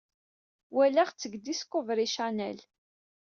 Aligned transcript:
Walaɣ-tt 0.73 1.29
deg 1.31 1.41
Discovery 1.47 2.07
Channel. 2.15 2.59